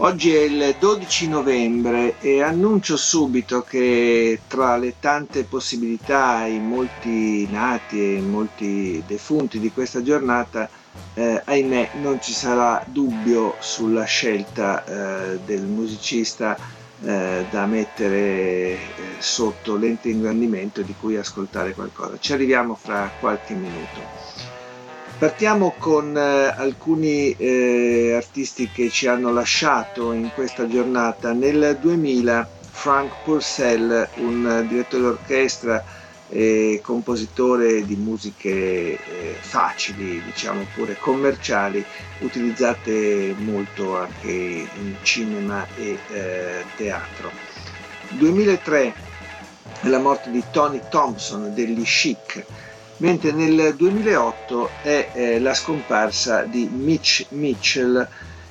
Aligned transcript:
Oggi 0.00 0.32
è 0.32 0.42
il 0.42 0.76
12 0.78 1.26
novembre 1.26 2.20
e 2.20 2.40
annuncio 2.40 2.96
subito 2.96 3.62
che 3.62 4.42
tra 4.46 4.76
le 4.76 4.94
tante 5.00 5.42
possibilità, 5.42 6.46
i 6.46 6.60
molti 6.60 7.48
nati 7.50 8.14
e 8.14 8.20
molti 8.20 9.02
defunti 9.04 9.58
di 9.58 9.72
questa 9.72 10.00
giornata, 10.00 10.70
eh, 11.14 11.42
ahimè 11.44 11.90
non 11.94 12.20
ci 12.20 12.32
sarà 12.32 12.80
dubbio 12.86 13.56
sulla 13.58 14.04
scelta 14.04 14.84
eh, 14.84 15.40
del 15.44 15.62
musicista 15.62 16.56
eh, 17.02 17.44
da 17.50 17.66
mettere 17.66 18.16
eh, 18.16 18.78
sotto 19.18 19.76
lente 19.76 20.10
ingrandimento 20.10 20.80
di 20.82 20.94
cui 20.96 21.16
ascoltare 21.16 21.74
qualcosa. 21.74 22.16
Ci 22.20 22.32
arriviamo 22.32 22.76
fra 22.76 23.10
qualche 23.18 23.54
minuto. 23.54 24.57
Partiamo 25.18 25.74
con 25.76 26.16
eh, 26.16 26.54
alcuni 26.56 27.32
eh, 27.32 28.12
artisti 28.14 28.70
che 28.72 28.88
ci 28.88 29.08
hanno 29.08 29.32
lasciato 29.32 30.12
in 30.12 30.30
questa 30.32 30.68
giornata. 30.68 31.32
Nel 31.32 31.76
2000 31.80 32.48
Frank 32.70 33.24
Purcell, 33.24 34.08
un 34.18 34.64
direttore 34.68 35.02
d'orchestra 35.02 35.84
e 36.28 36.78
compositore 36.84 37.84
di 37.84 37.96
musiche 37.96 38.50
eh, 38.50 38.98
facili, 39.40 40.22
diciamo 40.22 40.64
pure 40.72 40.96
commerciali, 40.96 41.84
utilizzate 42.20 43.34
molto 43.38 43.98
anche 43.98 44.30
in 44.30 44.94
cinema 45.02 45.66
e 45.74 45.98
eh, 46.12 46.64
teatro. 46.76 47.32
2003 48.10 48.94
la 49.80 49.98
morte 49.98 50.30
di 50.30 50.44
Tony 50.52 50.80
Thompson 50.88 51.52
degli 51.54 51.82
Chic 51.82 52.44
mentre 52.98 53.32
nel 53.32 53.74
2008 53.76 54.70
è 54.82 55.08
eh, 55.12 55.40
la 55.40 55.54
scomparsa 55.54 56.42
di 56.42 56.68
Mitch 56.72 57.26
Mitchell 57.30 58.06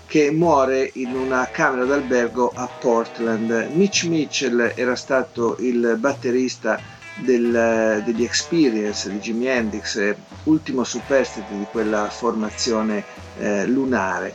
che 0.05 0.31
muore 0.31 0.89
in 0.93 1.13
una 1.13 1.49
camera 1.51 1.83
d'albergo 1.83 2.51
a 2.53 2.67
Portland. 2.79 3.69
Mitch 3.73 4.05
Mitchell 4.05 4.71
era 4.75 4.95
stato 4.95 5.57
il 5.59 5.95
batterista 5.99 6.79
del, 7.17 8.03
degli 8.05 8.23
Experience 8.23 9.09
di 9.09 9.19
Jimi 9.19 9.47
Hendrix, 9.47 10.15
ultimo 10.43 10.83
superstite 10.83 11.57
di 11.57 11.65
quella 11.69 12.09
formazione 12.09 13.03
eh, 13.37 13.65
lunare. 13.65 14.33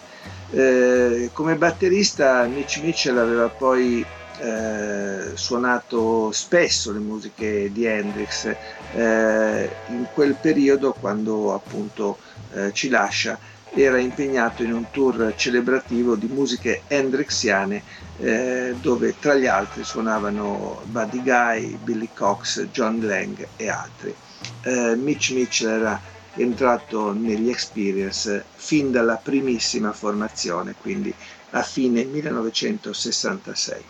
Eh, 0.51 1.31
come 1.33 1.57
batterista 1.57 2.45
Mitch 2.45 2.83
Mitchell 2.83 3.17
aveva 3.17 3.49
poi 3.49 4.05
eh, 4.43 5.37
suonato 5.37 6.33
spesso 6.33 6.91
le 6.91 6.99
musiche 6.99 7.71
di 7.71 7.85
Hendrix 7.85 8.53
eh, 8.93 9.71
in 9.87 10.07
quel 10.13 10.35
periodo 10.35 10.93
quando 10.99 11.55
appunto 11.55 12.19
eh, 12.53 12.73
ci 12.73 12.89
lascia 12.89 13.39
era 13.75 13.99
impegnato 13.99 14.63
in 14.63 14.73
un 14.73 14.91
tour 14.91 15.33
celebrativo 15.37 16.17
di 16.17 16.27
musiche 16.27 16.83
hendrixiane 16.89 17.83
eh, 18.19 18.75
dove 18.81 19.15
tra 19.19 19.35
gli 19.35 19.47
altri 19.47 19.83
suonavano 19.83 20.83
Buddy 20.85 21.23
Guy, 21.23 21.79
Billy 21.83 22.09
Cox, 22.13 22.67
John 22.67 23.01
Lang 23.01 23.47
e 23.57 23.69
altri. 23.71 24.15
Eh, 24.63 24.95
Mitch 24.97 25.31
Mitchell 25.31 25.71
era 25.71 26.01
entrato 26.35 27.13
negli 27.13 27.49
Experience 27.49 28.45
fin 28.55 28.91
dalla 28.91 29.17
primissima 29.17 29.93
formazione, 29.93 30.75
quindi 30.79 31.15
a 31.51 31.63
fine 31.63 32.05
1966. 32.05 33.85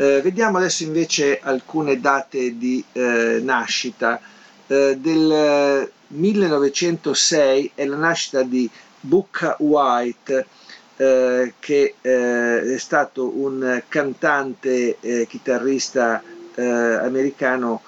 Eh, 0.00 0.20
vediamo 0.22 0.58
adesso 0.58 0.84
invece 0.84 1.40
alcune 1.42 1.98
date 1.98 2.56
di 2.56 2.84
eh, 2.92 3.40
nascita. 3.42 4.20
Eh, 4.68 4.96
del 4.96 5.90
1906 6.06 7.72
è 7.74 7.84
la 7.84 7.96
nascita 7.96 8.44
di 8.44 8.70
Booker 9.00 9.56
White, 9.58 10.46
eh, 10.98 11.52
che 11.58 11.94
eh, 12.00 12.74
è 12.74 12.78
stato 12.78 13.36
un 13.40 13.82
cantante 13.88 14.98
chitarrista 15.26 16.22
eh, 16.54 16.62
americano 16.64 17.82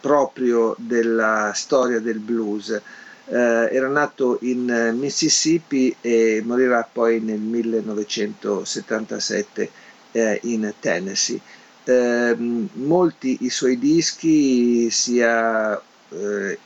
proprio 0.00 0.74
della 0.78 1.52
storia 1.54 2.00
del 2.00 2.18
blues. 2.18 2.80
era 3.26 3.88
nato 3.88 4.38
in 4.42 4.94
Mississippi 4.98 5.94
e 6.00 6.42
morirà 6.44 6.86
poi 6.90 7.20
nel 7.20 7.38
1977 7.38 9.70
eh, 10.12 10.40
in 10.44 10.72
Tennessee. 10.80 11.40
Eh, 11.84 12.34
molti 12.36 13.38
i 13.40 13.50
suoi 13.50 13.78
dischi, 13.78 14.90
sia 14.90 15.80
eh, 16.10 16.58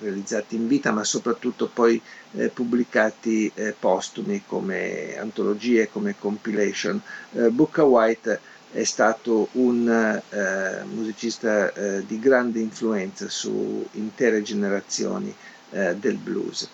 realizzati 0.00 0.56
in 0.56 0.68
vita, 0.68 0.92
ma 0.92 1.04
soprattutto 1.04 1.68
poi 1.72 2.00
eh, 2.32 2.48
pubblicati 2.48 3.50
eh, 3.54 3.74
postumi 3.78 4.42
come 4.46 5.16
antologie, 5.18 5.88
come 5.90 6.14
compilation. 6.18 7.00
Eh, 7.32 7.50
Booker 7.50 7.84
White 7.84 8.40
è 8.72 8.84
stato 8.84 9.48
un 9.52 9.88
eh, 10.30 10.84
musicista 10.84 11.72
eh, 11.72 12.04
di 12.06 12.18
grande 12.20 12.60
influenza 12.60 13.28
su 13.28 13.86
intere 13.92 14.42
generazioni 14.42 15.34
del 15.70 16.16
blues. 16.16 16.68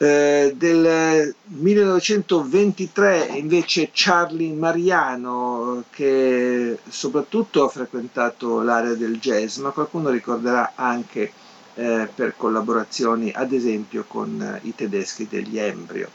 Eh, 0.00 0.54
del 0.56 1.34
1923 1.44 3.30
invece 3.32 3.90
Charlie 3.92 4.52
Mariano 4.52 5.82
che 5.90 6.78
soprattutto 6.88 7.64
ha 7.64 7.68
frequentato 7.68 8.62
l'area 8.62 8.94
del 8.94 9.18
jazz 9.18 9.56
ma 9.56 9.70
qualcuno 9.70 10.10
ricorderà 10.10 10.74
anche 10.76 11.32
eh, 11.74 12.08
per 12.14 12.34
collaborazioni 12.36 13.32
ad 13.34 13.52
esempio 13.52 14.04
con 14.06 14.40
eh, 14.40 14.60
i 14.68 14.74
tedeschi 14.76 15.26
degli 15.28 15.58
Embryo 15.58 16.08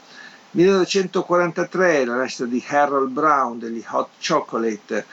1943 0.54 2.04
la 2.04 2.14
nascita 2.14 2.44
di 2.44 2.64
Harold 2.66 3.10
Brown 3.10 3.58
degli 3.58 3.84
Hot 3.90 4.10
Chocolate. 4.24 5.04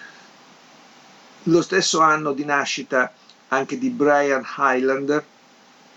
Lo 1.43 1.63
stesso 1.63 1.99
anno 1.99 2.31
di 2.33 2.45
nascita 2.45 3.11
anche 3.47 3.79
di 3.79 3.89
Brian 3.89 4.45
Highland 4.57 5.23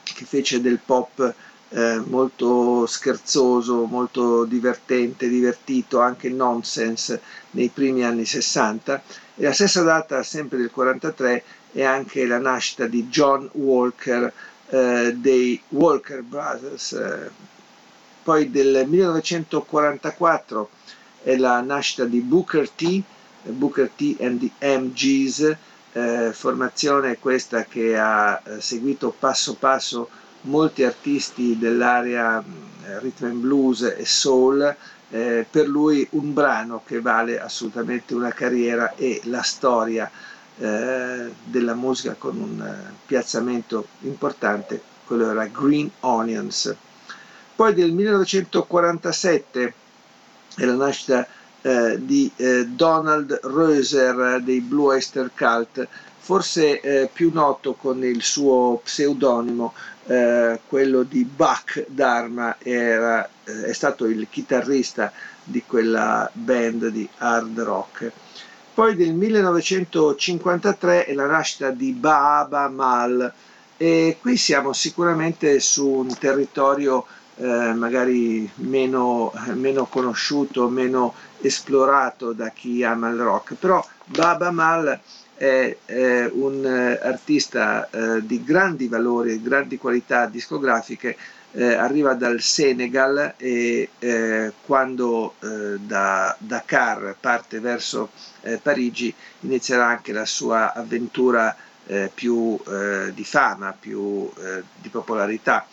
che 0.02 0.24
fece 0.24 0.62
del 0.62 0.78
pop 0.82 1.34
eh, 1.74 2.00
molto 2.06 2.86
scherzoso, 2.86 3.84
molto 3.86 4.44
divertente, 4.44 5.28
divertito, 5.28 5.98
anche 6.00 6.28
nonsense 6.28 7.20
nei 7.50 7.68
primi 7.68 8.04
anni 8.04 8.24
60 8.24 9.02
e 9.34 9.42
la 9.42 9.52
stessa 9.52 9.82
data, 9.82 10.22
sempre 10.22 10.58
del 10.58 10.70
43, 10.70 11.42
è 11.72 11.82
anche 11.82 12.26
la 12.26 12.38
nascita 12.38 12.86
di 12.86 13.08
John 13.08 13.48
Walker 13.54 14.32
eh, 14.68 15.14
dei 15.16 15.60
Walker 15.70 16.22
Brothers. 16.22 16.92
Eh, 16.92 17.30
poi 18.22 18.50
del 18.50 18.86
1944 18.86 20.70
è 21.22 21.36
la 21.36 21.60
nascita 21.60 22.04
di 22.04 22.20
Booker 22.20 22.70
T, 22.70 23.02
Booker 23.42 23.90
T 23.90 24.16
and 24.20 24.38
the 24.38 24.78
MGs, 24.78 25.56
eh, 25.92 26.30
formazione 26.32 27.18
questa 27.18 27.64
che 27.64 27.98
ha 27.98 28.40
eh, 28.44 28.60
seguito 28.60 29.14
passo 29.16 29.54
passo 29.54 30.08
molti 30.44 30.84
artisti 30.84 31.58
dell'area 31.58 32.42
eh, 32.86 32.98
rhythm 33.00 33.24
and 33.26 33.40
blues 33.40 33.82
e 33.82 34.04
soul, 34.04 34.74
eh, 35.10 35.46
per 35.48 35.68
lui 35.68 36.06
un 36.10 36.32
brano 36.32 36.82
che 36.84 37.00
vale 37.00 37.40
assolutamente 37.40 38.14
una 38.14 38.32
carriera 38.32 38.94
e 38.94 39.20
la 39.24 39.42
storia 39.42 40.10
eh, 40.58 41.32
della 41.44 41.74
musica 41.74 42.14
con 42.16 42.36
un 42.36 42.60
uh, 42.60 42.92
piazzamento 43.06 43.86
importante, 44.00 44.80
quello 45.06 45.30
era 45.30 45.46
Green 45.46 45.90
Onions. 46.00 46.74
Poi 47.56 47.74
del 47.74 47.92
1947 47.92 49.74
è 50.56 50.64
la 50.64 50.74
nascita 50.74 51.26
eh, 51.62 51.98
di 52.04 52.30
eh, 52.36 52.66
Donald 52.66 53.40
Röser 53.44 54.40
dei 54.42 54.60
Blue 54.60 54.94
Oyster 54.94 55.30
Cult, 55.34 55.86
forse 56.24 56.80
eh, 56.80 57.10
più 57.12 57.30
noto 57.34 57.74
con 57.74 58.02
il 58.02 58.22
suo 58.22 58.80
pseudonimo, 58.82 59.74
eh, 60.06 60.58
quello 60.66 61.02
di 61.02 61.24
Buck 61.24 61.84
Dharma, 61.86 62.56
era, 62.62 63.28
eh, 63.44 63.66
è 63.66 63.72
stato 63.74 64.06
il 64.06 64.26
chitarrista 64.30 65.12
di 65.44 65.62
quella 65.66 66.30
band 66.32 66.86
di 66.88 67.06
hard 67.18 67.60
rock. 67.60 68.10
Poi 68.72 68.96
del 68.96 69.12
1953 69.12 71.04
è 71.04 71.12
la 71.12 71.26
nascita 71.26 71.70
di 71.70 71.92
Baaba 71.92 72.68
Mal 72.68 73.20
e 73.20 73.32
E 73.76 74.16
qui 74.18 74.38
siamo 74.38 74.72
sicuramente 74.72 75.60
su 75.60 75.86
un 75.86 76.16
territorio 76.16 77.04
eh, 77.36 77.72
magari 77.74 78.50
meno, 78.56 79.30
meno, 79.54 79.84
conosciuto, 79.86 80.68
meno 80.68 81.12
esplorato 81.40 82.32
da 82.32 82.48
chi 82.48 82.82
ama 82.82 83.10
il 83.10 83.18
rock, 83.18 83.54
però 83.54 83.84
Baba 84.06 84.50
Mal 84.50 84.98
è, 85.36 85.76
è 85.84 86.30
un 86.32 86.64
eh, 86.64 86.98
artista 87.06 87.88
eh, 87.90 88.24
di 88.26 88.42
grandi 88.42 88.88
valori 88.88 89.32
e 89.32 89.42
grandi 89.42 89.78
qualità 89.78 90.26
discografiche, 90.26 91.16
eh, 91.52 91.74
arriva 91.74 92.14
dal 92.14 92.40
Senegal 92.40 93.34
e 93.36 93.88
eh, 93.98 94.52
quando 94.64 95.34
eh, 95.40 95.78
da 95.78 96.34
Dakar 96.38 97.16
parte 97.20 97.60
verso 97.60 98.10
Parigi 98.60 99.14
inizierà 99.40 99.86
anche 99.86 100.12
la 100.12 100.26
sua 100.26 100.74
avventura 100.74 101.56
più 102.12 102.58
di 103.12 103.24
fama, 103.24 103.74
più 103.78 104.30
di 104.80 104.88
popolarità 104.90 105.66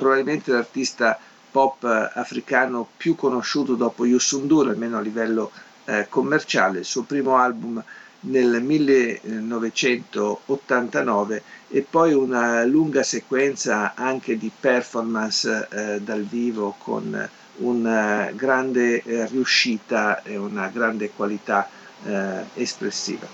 probabilmente 0.00 0.50
l'artista 0.50 1.18
pop 1.50 1.84
africano 1.84 2.88
più 2.96 3.14
conosciuto 3.14 3.74
dopo 3.74 4.06
Yusundur, 4.06 4.68
almeno 4.68 4.96
a 4.96 5.02
livello 5.02 5.50
eh, 5.84 6.06
commerciale. 6.08 6.78
Il 6.78 6.84
suo 6.86 7.02
primo 7.02 7.36
album 7.36 7.82
nel 8.20 8.62
1989 8.62 11.42
e 11.68 11.86
poi 11.88 12.12
una 12.12 12.62
lunga 12.64 13.02
sequenza 13.02 13.94
anche 13.94 14.36
di 14.36 14.50
performance 14.58 15.68
eh, 15.70 16.00
dal 16.00 16.24
vivo 16.24 16.74
con 16.78 17.28
una 17.56 18.30
grande 18.34 19.02
eh, 19.02 19.26
riuscita 19.26 20.22
e 20.22 20.36
una 20.36 20.68
grande 20.68 21.10
qualità 21.10 21.68
eh, 22.04 22.44
espressiva. 22.54 23.26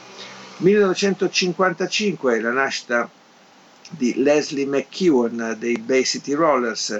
1955 0.58 2.40
la 2.40 2.52
nascita 2.52 3.08
di 3.90 4.22
Leslie 4.22 4.64
McKeown 4.66 5.56
dei 5.58 5.76
Bay 5.78 6.04
City 6.04 6.32
Rollers, 6.32 6.98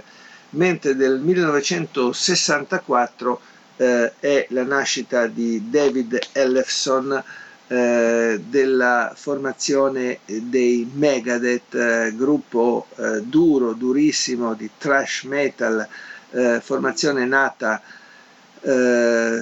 mentre 0.51 0.95
del 0.95 1.19
1964 1.21 3.41
eh, 3.77 4.13
è 4.21 4.47
la 4.51 4.65
nascita 4.65 5.27
di 5.27 5.69
David 5.69 6.29
Ellefson 6.33 7.25
eh, 7.69 8.41
della 8.49 9.13
formazione 9.17 10.21
dei 10.25 10.89
Megadeth, 10.93 11.75
eh, 11.75 12.13
gruppo 12.15 12.87
eh, 12.97 13.23
duro, 13.23 13.73
durissimo 13.73 14.55
di 14.55 14.71
thrash 14.79 15.25
metal, 15.25 15.87
eh, 16.31 16.61
formazione 16.63 17.25
nata 17.25 17.81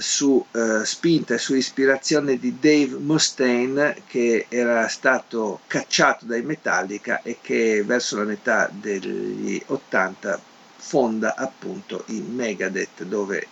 su 0.01 0.45
spinta 0.83 1.33
e 1.35 1.39
su 1.39 1.55
ispirazione 1.55 2.37
di 2.39 2.59
Dave 2.61 2.97
Mustaine 2.99 4.03
che 4.07 4.45
era 4.51 4.87
stato 4.89 5.61
cacciato 5.67 6.27
dai 6.27 6.43
Metallica 6.43 7.23
e 7.23 7.39
che 7.41 7.83
verso 7.87 8.19
la 8.19 8.25
metà 8.25 8.69
degli 8.71 9.59
80 9.65 10.39
fonda 10.77 11.37
appunto 11.37 12.05
i 12.09 12.21
Megadeth 12.21 13.05
dove 13.05 13.47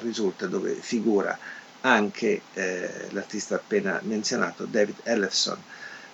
risulta, 0.00 0.46
dove 0.46 0.74
figura 0.74 1.36
anche 1.82 2.40
eh, 2.54 3.06
l'artista 3.10 3.56
appena 3.56 4.00
menzionato 4.02 4.64
David 4.64 4.96
Ellefson. 5.04 5.58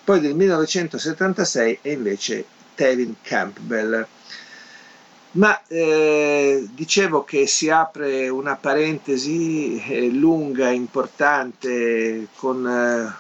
Poi 0.04 0.20
del 0.20 0.34
1976 0.34 1.78
è 1.82 1.88
invece 1.90 2.44
Tevin 2.74 3.16
Campbell 3.22 4.06
ma 5.32 5.60
eh, 5.66 6.66
dicevo 6.72 7.22
che 7.22 7.46
si 7.46 7.68
apre 7.68 8.28
una 8.28 8.56
parentesi 8.56 9.80
eh, 9.80 10.08
lunga, 10.08 10.70
importante, 10.70 12.28
con 12.36 12.66
eh, 12.66 13.14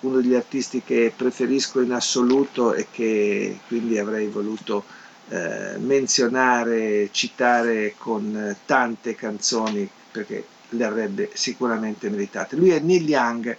uno 0.00 0.20
degli 0.20 0.34
artisti 0.34 0.82
che 0.82 1.12
preferisco 1.16 1.80
in 1.80 1.92
assoluto 1.92 2.74
e 2.74 2.88
che 2.90 3.60
quindi 3.68 3.98
avrei 3.98 4.26
voluto 4.26 4.84
eh, 5.28 5.78
menzionare, 5.78 7.08
citare 7.12 7.94
con 7.96 8.54
tante 8.66 9.14
canzoni 9.14 9.88
perché 10.10 10.44
le 10.74 10.84
avrebbe 10.84 11.30
sicuramente 11.32 12.10
meritate. 12.10 12.56
Lui 12.56 12.70
è 12.70 12.78
Neil 12.78 13.08
Young, 13.08 13.56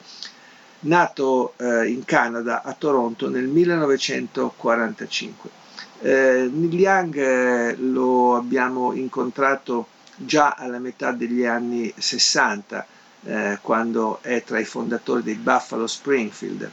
nato 0.82 1.54
eh, 1.58 1.88
in 1.88 2.06
Canada, 2.06 2.62
a 2.64 2.74
Toronto, 2.74 3.30
nel 3.30 3.48
1945 3.48 5.64
eh, 6.02 6.50
Neil 6.52 6.80
Young 6.80 7.18
eh, 7.18 7.76
lo 7.78 8.36
abbiamo 8.36 8.94
incontrato 8.94 9.88
già 10.16 10.52
alla 10.52 10.80
metà 10.80 11.12
degli 11.12 11.46
anni 11.46 11.92
60, 11.96 12.86
eh, 13.24 13.58
quando 13.62 14.20
è 14.22 14.44
tra 14.44 14.60
i 14.60 14.66
fondatori 14.66 15.24
dei 15.24 15.36
Buffalo 15.36 15.88
Springfield. 15.88 16.70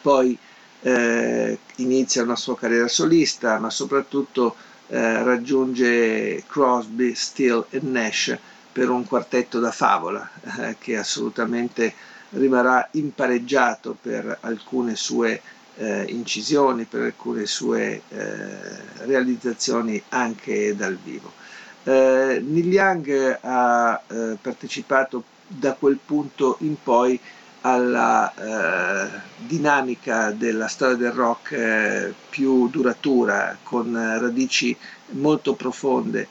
Poi 0.00 0.38
eh, 0.82 1.58
inizia 1.76 2.22
una 2.22 2.36
sua 2.36 2.56
carriera 2.56 2.88
solista, 2.88 3.58
ma 3.58 3.70
soprattutto 3.70 4.54
eh, 4.88 5.22
raggiunge 5.22 6.44
Crosby, 6.46 7.14
Steele 7.14 7.66
e 7.70 7.80
Nash 7.82 8.36
per 8.78 8.90
un 8.90 9.04
quartetto 9.04 9.58
da 9.58 9.72
favola 9.72 10.30
eh, 10.60 10.76
che 10.78 10.96
assolutamente 10.96 11.92
rimarrà 12.30 12.86
impareggiato 12.92 13.96
per 14.00 14.38
alcune 14.42 14.94
sue 14.94 15.42
eh, 15.78 16.04
incisioni, 16.04 16.84
per 16.84 17.00
alcune 17.02 17.44
sue 17.46 18.02
eh, 18.08 18.22
realizzazioni 18.98 20.00
anche 20.10 20.76
dal 20.76 20.94
vivo. 20.96 21.32
Eh, 21.82 22.40
Neil 22.46 22.72
Young 22.72 23.38
ha 23.40 24.00
eh, 24.06 24.36
partecipato 24.40 25.24
da 25.48 25.72
quel 25.72 25.98
punto 26.04 26.58
in 26.60 26.76
poi 26.80 27.18
alla 27.62 28.32
eh, 28.32 29.08
dinamica 29.38 30.30
della 30.30 30.68
storia 30.68 30.94
del 30.94 31.10
rock 31.10 31.50
eh, 31.50 32.14
più 32.30 32.68
duratura, 32.68 33.58
con 33.64 33.92
radici 34.20 34.76
molto 35.10 35.54
profonde, 35.54 36.28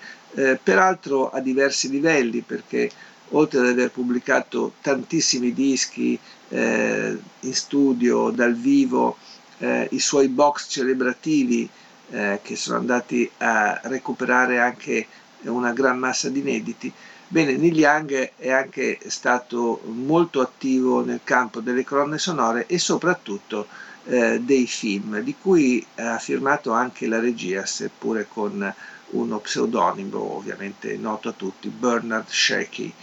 peraltro 0.62 1.30
a 1.30 1.40
diversi 1.40 1.90
livelli, 1.90 2.42
perché 2.42 2.90
oltre 3.32 3.60
ad 3.60 3.68
aver 3.68 3.92
pubblicato 3.92 4.74
tantissimi 4.82 5.54
dischi 5.54 6.18
in 6.50 7.20
studio, 7.54 8.30
dal 8.30 8.56
vivo, 8.56 9.18
eh, 9.60 9.88
i 9.92 10.00
suoi 10.00 10.28
box 10.28 10.68
celebrativi 10.70 11.68
eh, 12.10 12.40
che 12.42 12.56
sono 12.56 12.78
andati 12.78 13.30
a 13.38 13.80
recuperare 13.84 14.60
anche 14.60 15.08
una 15.44 15.72
gran 15.74 15.98
massa 15.98 16.30
di 16.30 16.40
inediti. 16.40 16.92
Bene, 17.28 17.58
Neil 17.58 17.78
Young 17.78 18.32
è 18.38 18.52
anche 18.52 19.00
stato 19.08 19.82
molto 19.86 20.40
attivo 20.40 21.04
nel 21.04 21.22
campo 21.24 21.60
delle 21.60 21.84
colonne 21.84 22.18
sonore 22.18 22.66
e 22.68 22.80
soprattutto 22.80 23.68
eh, 24.06 24.40
dei 24.40 24.66
film, 24.66 25.20
di 25.20 25.36
cui 25.40 25.86
ha 25.96 26.18
firmato 26.20 26.72
anche 26.72 27.08
la 27.08 27.20
regia, 27.20 27.66
seppure 27.66 28.28
con 28.32 28.74
uno 29.12 29.40
pseudonimo 29.40 30.38
ovviamente 30.38 30.98
noto 30.98 31.30
a 31.30 31.34
tutti, 31.34 31.70
Bernard 31.70 32.28
Shaky. 32.28 32.94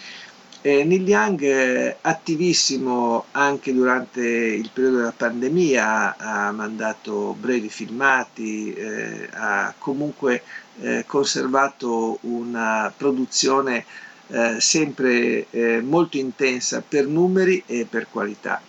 Eh, 0.66 0.82
Neil 0.82 1.06
Young, 1.06 1.42
eh, 1.42 1.96
attivissimo 2.00 3.26
anche 3.32 3.74
durante 3.74 4.22
il 4.22 4.70
periodo 4.72 4.96
della 4.96 5.12
pandemia, 5.14 6.16
ha 6.16 6.52
mandato 6.52 7.36
brevi 7.38 7.68
filmati, 7.68 8.72
eh, 8.72 9.28
ha 9.30 9.74
comunque 9.76 10.42
eh, 10.80 11.04
conservato 11.06 12.16
una 12.22 12.90
produzione 12.96 13.84
eh, 14.28 14.56
sempre 14.58 15.46
eh, 15.50 15.82
molto 15.82 16.16
intensa 16.16 16.82
per 16.86 17.06
numeri 17.06 17.62
e 17.66 17.86
per 17.88 18.06
qualità. 18.10 18.60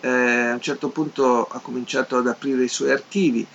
a 0.00 0.52
un 0.54 0.60
certo 0.60 0.88
punto 0.88 1.46
ha 1.46 1.58
cominciato 1.60 2.16
ad 2.16 2.26
aprire 2.28 2.64
i 2.64 2.68
suoi 2.68 2.90
archivi, 2.92 3.46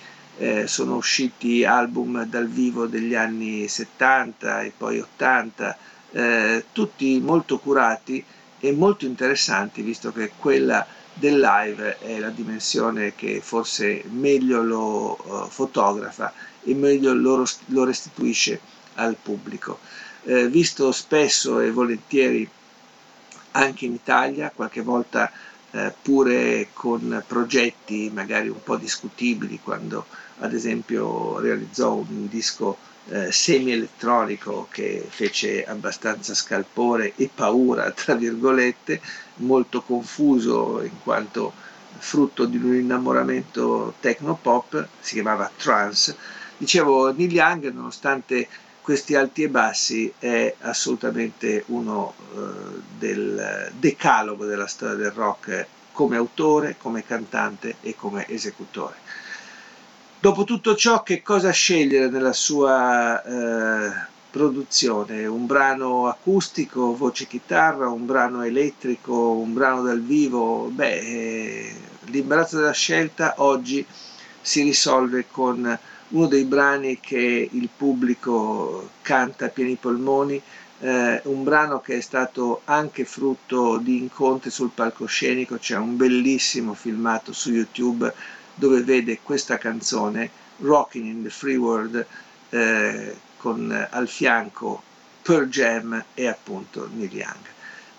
sono 0.66 0.96
usciti 0.96 1.64
album 1.64 2.24
dal 2.24 2.46
vivo 2.46 2.86
degli 2.86 3.14
anni 3.14 3.66
70 3.66 4.62
e 4.62 4.72
poi 4.76 5.00
80 5.00 5.76
eh, 6.12 6.64
tutti 6.72 7.20
molto 7.20 7.58
curati 7.58 8.24
e 8.60 8.72
molto 8.72 9.04
interessanti, 9.04 9.82
visto 9.82 10.12
che 10.12 10.32
quella 10.38 10.86
del 11.12 11.38
live 11.38 11.98
è 11.98 12.18
la 12.18 12.30
dimensione 12.30 13.14
che 13.14 13.40
forse 13.40 14.04
meglio 14.10 14.62
lo 14.62 15.18
uh, 15.20 15.48
fotografa 15.48 16.32
e 16.62 16.74
meglio 16.74 17.12
lo, 17.12 17.44
lo 17.66 17.84
restituisce 17.84 18.60
al 18.94 19.16
pubblico. 19.20 19.80
Eh, 20.24 20.48
visto 20.48 20.92
spesso 20.92 21.60
e 21.60 21.70
volentieri 21.70 22.48
anche 23.52 23.86
in 23.86 23.94
Italia, 23.94 24.52
qualche 24.54 24.82
volta 24.82 25.30
eh, 25.72 25.92
pure 26.02 26.68
con 26.72 27.22
progetti 27.26 28.10
magari 28.12 28.48
un 28.48 28.62
po' 28.62 28.76
discutibili, 28.76 29.60
quando 29.62 30.06
ad 30.38 30.52
esempio 30.54 31.38
realizzò 31.40 31.94
un 31.94 32.28
disco 32.28 32.78
eh, 33.10 33.32
semi-elettronico 33.32 34.68
che 34.70 35.04
fece 35.08 35.64
abbastanza 35.64 36.34
scalpore 36.34 37.14
e 37.16 37.30
paura, 37.32 37.90
tra 37.92 38.14
virgolette, 38.14 39.00
molto 39.36 39.82
confuso 39.82 40.82
in 40.82 41.00
quanto 41.02 41.52
frutto 41.98 42.44
di 42.44 42.56
un 42.56 42.74
innamoramento 42.74 43.94
techno-pop, 44.00 44.86
si 45.00 45.14
chiamava 45.14 45.50
Trance. 45.56 46.16
Dicevo, 46.56 47.12
Neil 47.12 47.32
Young, 47.32 47.72
nonostante 47.72 48.48
questi 48.88 49.14
alti 49.14 49.42
e 49.42 49.50
bassi, 49.50 50.10
è 50.18 50.54
assolutamente 50.60 51.62
uno 51.66 52.14
eh, 52.16 52.38
del 52.96 53.70
decalogo 53.78 54.46
della 54.46 54.66
storia 54.66 54.94
del 54.94 55.10
rock 55.10 55.66
come 55.92 56.16
autore, 56.16 56.76
come 56.78 57.04
cantante 57.04 57.76
e 57.82 57.94
come 57.94 58.26
esecutore. 58.26 58.94
Dopo 60.18 60.44
tutto 60.44 60.74
ciò, 60.74 61.02
che 61.02 61.20
cosa 61.20 61.50
scegliere 61.50 62.08
nella 62.08 62.32
sua 62.32 63.22
eh, 63.22 64.06
produzione? 64.30 65.26
Un 65.26 65.44
brano 65.44 66.08
acustico, 66.08 66.96
voce 66.96 67.26
chitarra, 67.26 67.90
un 67.90 68.06
brano 68.06 68.40
elettrico, 68.40 69.32
un 69.32 69.52
brano 69.52 69.82
dal 69.82 70.00
vivo? 70.00 70.70
Beh, 70.72 70.98
eh, 70.98 71.74
l'imbarazzo 72.06 72.56
della 72.56 72.72
scelta 72.72 73.34
oggi 73.36 73.84
si 74.40 74.62
risolve 74.62 75.26
con 75.30 75.78
uno 76.10 76.26
dei 76.26 76.44
brani 76.44 77.00
che 77.00 77.48
il 77.50 77.68
pubblico 77.74 78.90
canta 79.02 79.46
a 79.46 79.48
pieni 79.48 79.76
polmoni, 79.76 80.40
eh, 80.80 81.20
un 81.24 81.44
brano 81.44 81.80
che 81.80 81.96
è 81.96 82.00
stato 82.00 82.62
anche 82.64 83.04
frutto 83.04 83.78
di 83.78 83.98
incontri 83.98 84.50
sul 84.50 84.70
palcoscenico, 84.72 85.56
c'è 85.56 85.76
un 85.76 85.96
bellissimo 85.96 86.74
filmato 86.74 87.32
su 87.32 87.50
YouTube 87.50 88.12
dove 88.54 88.82
vede 88.82 89.20
questa 89.22 89.58
canzone 89.58 90.30
Rocking 90.58 91.04
in 91.04 91.22
the 91.22 91.30
Free 91.30 91.56
World 91.56 92.06
eh, 92.50 93.16
con 93.36 93.70
eh, 93.70 93.88
al 93.90 94.08
fianco 94.08 94.82
Pearl 95.22 95.48
Jam 95.48 96.04
e 96.14 96.26
appunto 96.26 96.88
Neil 96.92 97.12
Young. 97.12 97.44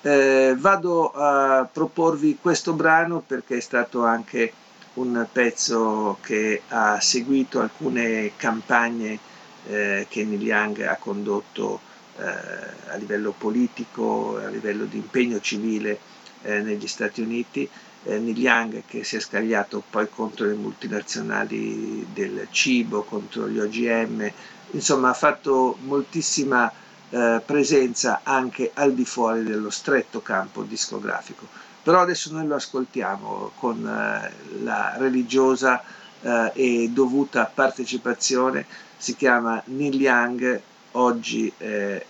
Eh, 0.01 0.55
vado 0.57 1.11
a 1.11 1.67
proporvi 1.71 2.37
questo 2.41 2.73
brano 2.73 3.21
perché 3.25 3.57
è 3.57 3.61
stato 3.61 4.03
anche 4.03 4.53
un 4.95 5.27
pezzo 5.31 6.17
che 6.21 6.63
ha 6.69 6.99
seguito 6.99 7.61
alcune 7.61 8.31
campagne 8.35 9.19
eh, 9.67 10.07
che 10.09 10.23
Neil 10.25 10.41
Young 10.41 10.81
ha 10.81 10.95
condotto 10.97 11.81
eh, 12.17 12.23
a 12.23 12.95
livello 12.95 13.33
politico, 13.37 14.37
a 14.37 14.47
livello 14.47 14.85
di 14.85 14.97
impegno 14.97 15.39
civile 15.39 15.99
eh, 16.41 16.61
negli 16.61 16.87
Stati 16.87 17.21
Uniti 17.21 17.69
eh, 18.03 18.17
Neil 18.17 18.37
Young 18.37 18.83
che 18.85 19.03
si 19.03 19.17
è 19.17 19.19
scagliato 19.19 19.83
poi 19.89 20.09
contro 20.09 20.45
le 20.45 20.53
multinazionali 20.53 22.07
del 22.13 22.47
cibo, 22.51 23.03
contro 23.03 23.47
gli 23.49 23.59
OGM, 23.59 24.31
insomma 24.71 25.09
ha 25.09 25.13
fatto 25.13 25.77
moltissima 25.81 26.71
eh, 27.09 27.41
presenza 27.45 28.21
anche 28.23 28.71
al 28.73 28.93
di 28.93 29.05
fuori 29.05 29.43
dello 29.43 29.69
stretto 29.69 30.21
campo 30.21 30.63
discografico. 30.63 31.47
Però 31.89 32.01
adesso 32.01 32.31
noi 32.31 32.45
lo 32.45 32.53
ascoltiamo 32.53 33.53
con 33.57 33.83
eh, 33.83 34.31
la 34.61 34.93
religiosa 34.99 35.81
eh, 36.21 36.51
e 36.53 36.89
dovuta 36.93 37.51
partecipazione, 37.51 38.67
si 38.95 39.15
chiama 39.15 39.59
Neil 39.65 39.99
Young, 39.99 40.61
oggi 40.91 41.51
eh, 41.57 42.05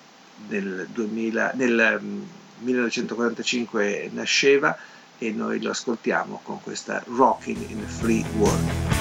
nel, 0.50 0.86
2000, 0.91 1.53
nel 1.55 2.01
1945 2.57 4.09
mm, 4.12 4.15
nasceva, 4.17 4.77
e 5.17 5.31
noi 5.31 5.62
lo 5.62 5.69
ascoltiamo 5.69 6.41
con 6.43 6.62
questa 6.62 7.01
Rocking 7.05 7.69
in 7.69 7.81
a 7.81 7.88
Free 7.88 8.25
World. 8.36 8.98